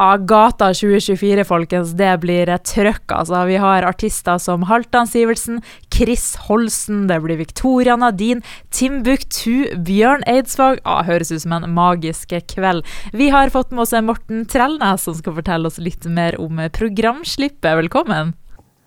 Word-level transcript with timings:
Ja, 0.00 0.14
Gata 0.16 0.70
2024, 0.72 1.42
folkens, 1.44 1.90
det 1.92 2.14
blir 2.22 2.48
trøkk. 2.64 3.12
Altså, 3.12 3.42
vi 3.44 3.58
har 3.60 3.84
artister 3.84 4.38
som 4.40 4.62
Halvdan 4.64 5.04
Sivertsen, 5.04 5.58
Chris 5.92 6.38
Holsen, 6.46 7.02
det 7.10 7.18
blir 7.20 7.36
Victoria 7.36 7.98
Nadine, 8.00 8.40
Timbuktu, 8.72 9.66
Bjørn 9.84 10.22
Eidsvåg. 10.24 10.78
Ja, 10.86 10.94
høres 11.04 11.28
ut 11.34 11.42
som 11.42 11.52
en 11.52 11.66
magisk 11.76 12.32
kveld. 12.48 12.88
Vi 13.12 13.28
har 13.34 13.52
fått 13.52 13.74
med 13.76 13.84
oss 13.84 13.92
Morten 14.06 14.46
Trellnes, 14.48 15.04
som 15.04 15.18
skal 15.18 15.36
fortelle 15.36 15.68
oss 15.68 15.76
litt 15.76 16.08
mer 16.08 16.38
om 16.40 16.62
programslippet. 16.78 17.68
Velkommen. 17.82 18.32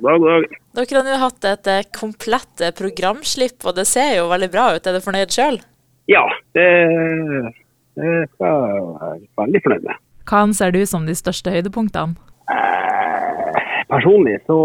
God 0.02 0.26
dag. 0.26 0.48
Dere 0.80 0.98
har 0.98 1.06
nå 1.12 1.20
hatt 1.28 1.50
et 1.52 1.70
eh, 1.76 1.84
komplett 1.94 2.64
programslipp, 2.80 3.60
og 3.62 3.78
det 3.78 3.86
ser 3.86 4.16
jo 4.16 4.32
veldig 4.34 4.50
bra 4.56 4.72
ut. 4.74 4.82
Er 4.90 4.98
du 4.98 5.06
fornøyd 5.06 5.38
sjøl? 5.38 5.62
Ja, 6.10 6.26
det, 6.58 6.66
det 8.02 8.16
skal 8.34 8.50
jeg 8.50 8.90
være 8.90 9.14
veldig 9.44 9.64
fornøyd 9.68 9.88
med. 9.92 10.03
Hva 10.30 10.46
anser 10.48 10.72
du 10.72 10.82
som 10.88 11.08
de 11.08 11.16
største 11.18 11.52
høydepunktene? 11.52 12.16
Eh, 12.54 13.62
personlig 13.92 14.38
så 14.48 14.58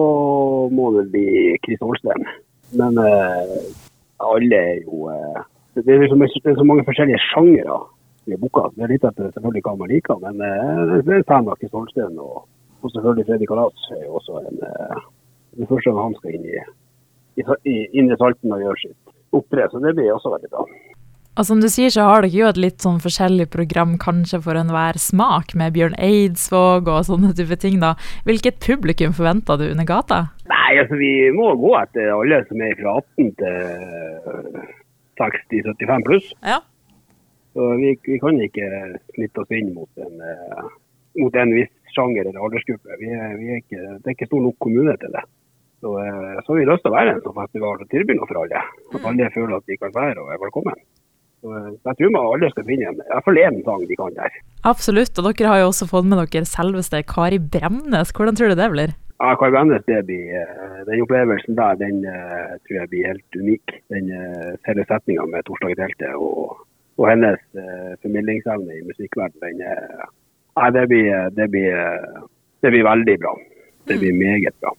må 0.70 0.90
det 0.96 1.08
bli 1.12 1.28
Chris 1.64 1.80
Holsten. 1.82 2.26
Men 2.78 2.98
eh, 3.02 3.54
alle 4.22 4.60
er 4.72 4.82
jo 4.84 5.08
eh, 5.12 5.40
det, 5.78 5.86
er 5.94 6.04
liksom, 6.04 6.22
det 6.22 6.52
er 6.52 6.58
så 6.58 6.66
mange 6.66 6.84
forskjellige 6.86 7.22
sjangere 7.30 7.80
i 8.28 8.36
boka. 8.36 8.68
Det 8.76 8.84
er 8.84 8.92
litt 8.94 9.06
etter 9.08 9.30
selvfølgelig 9.34 9.64
hva 9.66 9.74
man 9.80 9.92
liker, 9.92 10.22
men 10.24 10.42
eh, 10.44 10.96
det 11.06 11.16
er 11.16 11.28
fan 11.30 11.48
av 11.48 11.58
Chris 11.60 11.74
Holsten. 11.74 12.18
Og, 12.22 12.44
og 12.82 12.94
selvfølgelig 12.94 13.28
Freddy 13.28 13.48
Kalas 13.50 13.92
er 13.96 14.04
jo 14.04 14.18
også 14.20 14.42
en 14.44 14.66
eh, 14.68 15.06
Det 15.58 15.66
første 15.66 15.94
han 15.96 16.14
skal 16.18 16.36
inn 16.36 16.44
i, 16.46 16.58
i, 17.40 17.44
i 17.66 17.76
Indre 17.98 18.18
Salten 18.20 18.52
og 18.54 18.62
gjøre 18.62 18.82
sitt 18.84 19.14
opptre, 19.34 19.64
så 19.72 19.80
det 19.82 19.94
blir 19.96 20.12
også 20.14 20.30
veldig 20.36 20.50
bra. 20.52 20.62
Og 21.38 21.46
som 21.46 21.60
du 21.62 21.68
sier, 21.70 21.92
så 21.94 22.02
har 22.02 22.24
dere 22.24 22.34
jo 22.34 22.48
et 22.48 22.58
litt 22.58 22.82
sånn 22.82 22.96
forskjellig 22.98 23.46
program 23.52 23.92
kanskje 24.02 24.40
for 24.42 24.58
enhver 24.58 24.96
smak, 24.98 25.52
med 25.58 25.76
Bjørn 25.76 25.94
Eidsvåg 26.02 26.90
og 26.90 27.04
sånne 27.06 27.30
type 27.38 27.54
ting, 27.62 27.78
da. 27.78 27.92
Hvilket 28.26 28.58
publikum 28.64 29.14
forventer 29.14 29.60
du 29.60 29.68
under 29.68 29.86
gata? 29.86 30.18
Nei, 30.50 30.72
altså 30.82 30.98
vi 30.98 31.12
må 31.36 31.52
gå 31.60 31.70
etter 31.78 32.10
alle 32.10 32.42
som 32.48 32.64
er 32.66 32.74
fra 32.80 32.96
18 32.98 33.30
til 33.38 34.66
60-75 35.22 36.08
pluss. 36.10 36.34
Ja. 36.42 36.58
Så 37.54 37.70
vi, 37.78 37.94
vi, 38.02 38.18
kan 38.18 38.42
ikke 38.42 38.66
snitte 39.14 39.46
oss 39.46 39.54
inn 39.54 39.70
mot 39.78 40.02
en, 40.02 40.18
uh, 40.18 40.68
mot 41.22 41.38
en 41.38 41.54
viss 41.54 41.94
sjanger 41.94 42.26
eller 42.26 42.42
aldersgruppe. 42.48 42.98
Vi 42.98 43.14
er, 43.14 43.38
vi 43.38 43.54
er 43.54 43.62
ikke, 43.62 43.82
det 43.86 44.10
er 44.10 44.18
ikke 44.18 44.32
stor 44.32 44.42
nok 44.42 44.58
kommune 44.66 44.98
til 44.98 45.14
det. 45.14 45.22
Så, 45.78 45.94
så 46.42 46.54
vi 46.58 46.66
har 46.66 46.72
lyst 46.74 46.82
til 46.82 46.90
å 46.90 46.98
være 46.98 47.14
en 47.14 47.22
sånn 47.22 47.38
festival 47.38 47.82
og 47.84 47.90
tilbyr 47.94 48.18
noe 48.18 48.26
for 48.26 48.42
alle. 48.42 48.62
At 48.90 49.04
alle 49.06 49.34
føler 49.34 49.60
at 49.60 49.70
de 49.70 49.78
kan 49.78 49.94
være 49.94 50.24
og 50.24 50.32
er 50.34 50.40
velkommen. 50.42 50.88
Så 51.42 51.54
eh, 51.54 51.74
jeg 51.86 51.98
tror 51.98 52.14
man 52.14 52.30
alle 52.34 52.50
skal 52.52 52.66
finne 52.68 52.88
en, 52.90 53.02
i 53.02 53.10
hvert 53.12 53.26
fall 53.26 53.42
én 53.42 53.58
sang 53.66 53.84
de 53.88 53.98
kan 53.98 54.16
der. 54.16 54.38
Absolutt, 54.68 55.18
og 55.18 55.28
dere 55.28 55.52
har 55.52 55.60
jo 55.62 55.68
også 55.72 55.90
fått 55.90 56.08
med 56.08 56.22
dere 56.22 56.48
selveste 56.48 57.02
Kari 57.10 57.38
Bremnes. 57.38 58.14
Hvordan 58.14 58.38
tror 58.38 58.52
du 58.52 58.58
det 58.58 58.70
blir? 58.74 58.94
Ja, 59.18 59.34
Kari 59.38 59.54
Bremnes, 59.54 59.84
det 59.90 60.00
blir, 60.08 60.54
Den 60.86 61.04
opplevelsen 61.04 61.58
der 61.58 61.78
den 61.82 62.00
tror 62.06 62.80
jeg 62.80 62.90
blir 62.92 63.10
helt 63.12 63.38
unik. 63.42 63.76
Den 63.94 64.10
hele 64.66 64.86
setninga 64.88 65.26
med 65.26 65.46
'Torsdag 65.46 65.74
i 65.74 65.78
teltet' 65.78 66.16
og, 66.16 66.64
og 66.98 67.10
hennes 67.10 67.42
formidlingsevne 68.02 68.78
i 68.78 68.86
musikkverdenen, 68.86 69.58
den, 69.58 69.62
uh, 70.58 70.70
det, 70.74 70.84
blir, 70.90 71.30
det, 71.38 71.50
blir, 71.50 71.74
det 72.62 72.74
blir 72.74 72.86
veldig 72.86 73.18
bra. 73.22 73.34
Det 73.88 73.98
blir 73.98 74.14
meget 74.14 74.54
bra. 74.62 74.74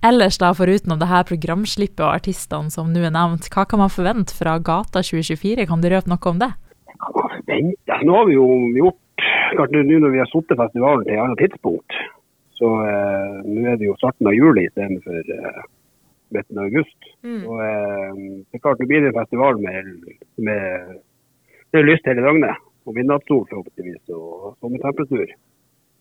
Ellers 0.00 0.38
da, 0.40 0.54
foruten 0.56 0.96
det 0.96 1.10
her 1.10 1.26
programslippet 1.28 2.00
og 2.00 2.14
artistene 2.14 2.72
som 2.72 2.88
nå 2.92 3.02
er 3.04 3.12
nevnt, 3.12 3.50
hva 3.52 3.66
kan 3.68 3.82
man 3.82 3.92
forvente 3.92 4.32
fra 4.32 4.56
Gata 4.56 5.02
2024? 5.04 5.66
Kan 5.68 5.82
du 5.82 5.90
røpe 5.92 6.08
noe 6.08 6.30
om 6.30 6.40
det? 6.40 6.48
Hva 6.94 7.10
kan 7.10 7.18
man 7.18 7.34
forvente? 7.34 7.98
Nå 8.08 8.14
har 8.16 8.30
vi 8.30 8.38
jo 8.38 8.46
gjort, 8.78 9.26
klart 9.58 9.74
nå 9.76 9.82
når 9.90 10.14
vi 10.14 10.22
har 10.22 10.30
satt 10.32 10.56
festivalen 10.62 11.04
til 11.04 11.18
et 11.18 11.24
annet 11.24 11.42
tidspunkt, 11.44 11.98
så 12.56 12.70
eh, 12.86 13.36
nå 13.44 13.66
er 13.68 13.76
det 13.80 13.90
jo 13.90 13.98
starten 14.00 14.30
av 14.30 14.36
juli 14.36 14.64
istedenfor 14.68 15.34
eh, 15.36 15.60
midten 16.32 16.60
av 16.60 16.70
august. 16.70 17.12
Mm. 17.24 17.42
Og 17.44 17.60
eh, 17.66 18.24
det 18.48 18.56
er 18.56 18.64
klart, 18.64 18.80
nå 18.80 18.88
blir 18.88 19.04
det 19.04 19.12
en 19.12 19.20
festival 19.20 19.60
med, 19.60 19.92
med, 20.48 20.96
med 21.76 21.88
lyst 21.88 22.08
hele 22.08 22.24
døgnet. 22.24 22.66
Og 22.88 22.96
midnattssol 22.96 23.44
forhåpentligvis, 23.50 24.02
og 24.16 24.56
sommertemperatur. 24.64 25.34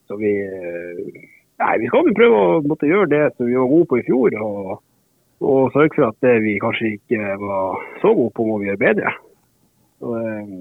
Så 0.08 0.16
vi 0.20 0.32
eh, 0.40 1.28
Nei, 1.60 1.74
Vi 1.82 1.90
skal 1.92 2.14
prøve 2.16 2.40
å 2.40 2.60
måtte 2.64 2.88
gjøre 2.88 3.10
det 3.12 3.24
som 3.36 3.48
vi 3.50 3.58
var 3.60 3.72
gode 3.72 3.88
på 3.92 4.00
i 4.00 4.06
fjor, 4.08 4.36
og, 4.40 4.76
og 5.44 5.74
sørge 5.76 5.96
for 5.98 6.08
at 6.08 6.20
det 6.24 6.36
vi 6.46 6.60
kanskje 6.64 6.94
ikke 6.96 7.34
var 7.42 7.82
så 8.04 8.14
gode 8.16 8.36
på, 8.38 8.46
må 8.48 8.60
vi 8.62 8.70
gjøre 8.70 8.84
bedre. 8.86 9.16
Så, 10.00 10.14
eh, 10.20 10.54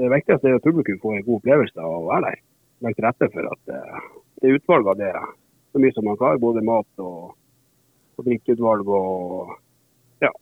det 0.00 0.10
viktigste 0.10 0.50
er 0.50 0.58
at 0.58 0.66
publikum 0.66 0.98
får 1.02 1.18
en 1.18 1.26
god 1.26 1.38
opplevelse 1.38 1.82
av 1.82 1.94
å 2.00 2.08
være 2.08 2.32
der. 2.32 2.42
Legge 2.80 2.98
til 2.98 3.06
rette 3.06 3.28
for 3.34 3.50
at 3.52 3.70
det 3.70 4.48
er 4.48 4.56
utvalget 4.56 4.90
av 4.90 4.98
det 4.98 5.12
så 5.70 5.82
mye 5.82 5.94
som 5.94 6.06
man 6.08 6.18
klarer, 6.18 6.42
både 6.42 6.66
mat 6.66 7.04
og, 7.04 7.34
og 8.18 8.26
drikkeutvalg 8.26 8.90
og 8.90 9.52
ja. 10.24 10.32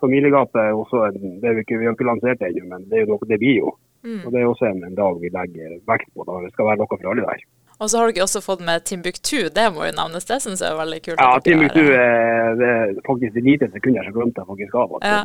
Familiegate 0.00 0.62
er 0.70 0.78
også 0.78 1.04
en, 1.08 1.38
det 1.42 1.52
vi, 1.56 1.66
ikke, 1.66 1.80
vi 1.82 1.88
har 1.88 1.96
ikke 1.96 2.08
lansert 2.08 2.40
det 2.40 2.52
ennå, 2.52 2.68
men 2.70 2.88
det 2.88 3.00
er 3.00 3.04
jo 3.04 3.12
noe, 3.12 3.28
det 3.28 3.40
blir 3.42 3.60
jo. 3.60 3.74
Mm. 4.06 4.20
Og 4.22 4.32
Det 4.32 4.40
er 4.40 4.48
også 4.48 4.68
en, 4.70 4.84
en 4.86 4.96
dag 4.96 5.20
vi 5.20 5.32
legger 5.34 5.80
vekt 5.90 6.12
på. 6.14 6.24
da 6.24 6.38
Det 6.44 6.52
skal 6.54 6.70
være 6.70 6.80
noe 6.80 6.92
for 6.94 7.12
alle 7.12 7.26
der. 7.26 7.44
Og 7.78 7.90
så 7.90 8.00
har 8.00 8.10
dere 8.10 8.24
også 8.24 8.40
fått 8.42 8.62
med 8.66 8.82
Timbuktu, 8.88 9.48
det 9.54 9.66
må 9.70 9.84
jo 9.86 9.94
navnes, 9.94 10.26
det 10.26 10.40
syns 10.42 10.62
jeg 10.64 10.72
er 10.72 10.78
veldig 10.80 10.98
kult. 11.04 11.20
Ja, 11.22 11.38
Timbuktu 11.46 11.84
er, 11.94 12.56
det 12.58 12.70
er 12.74 12.96
faktisk 13.06 13.36
det 13.36 13.44
lite 13.46 13.68
sekunder 13.70 14.08
som 14.08 14.16
glemte 14.16 14.42
jeg 14.42 14.48
faktisk 14.48 14.74
av. 14.82 14.96
Ja, 15.06 15.20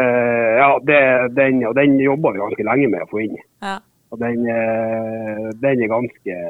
uh, 0.00 0.52
ja 0.62 0.70
det, 0.88 1.02
den, 1.36 1.60
og 1.68 1.76
den 1.76 1.98
jobber 2.00 2.32
vi 2.32 2.40
ganske 2.40 2.68
lenge 2.70 2.88
med 2.94 3.04
å 3.04 3.10
få 3.12 3.20
inn. 3.26 3.36
Ja. 3.60 3.76
Og 4.12 4.24
den, 4.24 4.48
uh, 4.48 5.52
den, 5.60 5.84
er 5.84 5.92
ganske 5.92 6.40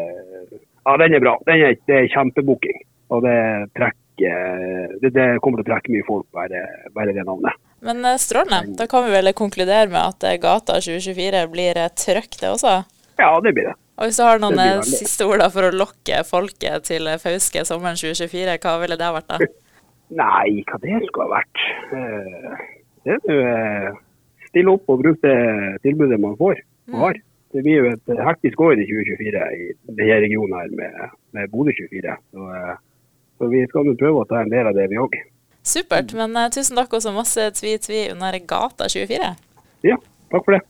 Ja, 0.86 0.96
den 1.02 1.18
er 1.18 1.26
bra. 1.26 1.34
Den 1.50 1.66
er, 1.66 1.76
det 1.90 1.98
er 1.98 2.08
kjempebooking. 2.14 2.80
Og 3.12 3.26
det 3.26 3.36
trekker 3.74 4.00
det, 5.02 5.10
det, 5.16 5.28
kommer 5.42 5.58
til 5.58 5.66
å 5.66 5.72
trekke 5.72 5.90
mye 5.96 6.06
folk, 6.06 6.28
bare, 6.36 6.62
bare 6.94 7.14
det 7.16 7.26
navnet. 7.26 7.58
Men 7.82 8.06
strålende. 8.22 8.76
Da 8.78 8.86
kan 8.86 9.08
vi 9.08 9.16
vel 9.16 9.34
konkludere 9.34 9.90
med 9.90 9.98
at 9.98 10.42
Gata 10.42 10.78
2024 10.78 11.46
blir 11.50 11.86
trøkk, 11.98 12.36
det 12.38 12.52
også? 12.54 12.82
Ja, 13.18 13.32
det 13.42 13.56
blir 13.56 13.72
det. 13.72 13.80
Og 14.00 14.08
hvis 14.08 14.18
du 14.18 14.24
har 14.24 14.40
noen 14.40 14.60
eh, 14.62 14.84
siste 14.88 15.26
ord 15.28 15.42
for 15.52 15.68
å 15.68 15.74
lokke 15.74 16.22
folket 16.24 16.86
til 16.88 17.10
Fauske 17.20 17.64
sommeren 17.68 17.98
2024, 17.98 18.54
hva 18.62 18.78
ville 18.82 18.96
det 18.98 19.10
vært 19.16 19.28
da? 19.28 19.50
Nei, 20.22 20.62
hva 20.68 20.78
det 20.80 21.02
skulle 21.08 21.26
ha 21.26 21.40
vært? 21.40 21.66
Eh, 21.96 22.64
det 23.04 23.18
er 23.18 23.28
jo 23.28 23.44
eh, 23.50 24.00
stille 24.48 24.74
opp 24.76 24.88
og 24.92 25.04
bruke 25.04 25.20
det 25.24 25.82
tilbudet 25.84 26.20
man 26.20 26.38
får 26.40 26.64
og 26.92 26.98
har. 27.06 27.20
Det 27.52 27.60
blir 27.66 27.82
jo 27.82 27.90
et 27.92 28.10
hektisk 28.30 28.62
år 28.64 28.80
i 28.80 28.88
2024 28.88 29.44
i 29.58 29.66
denne 29.92 30.18
regionen 30.24 30.56
her 30.56 30.72
med, 30.72 31.12
med 31.36 31.52
Bodø 31.52 31.74
24. 31.76 32.16
Så, 32.32 32.48
så, 33.36 33.50
vi 33.52 33.60
skal 33.68 33.84
nå 33.84 33.92
prøve 34.00 34.22
å 34.22 34.28
ta 34.30 34.40
en 34.40 34.52
del 34.52 34.70
av 34.70 34.78
det, 34.78 34.88
vi 34.88 35.00
òg. 35.02 35.18
Supert. 35.68 36.16
Men 36.16 36.38
tusen 36.54 36.80
takk 36.80 36.96
også 36.96 37.12
masse 37.12 37.44
tvi-tvi 37.60 38.06
under 38.14 38.40
Gata 38.48 38.88
24. 38.88 39.34
Ja, 39.84 40.00
takk 40.32 40.48
for 40.48 40.56
det. 40.56 40.64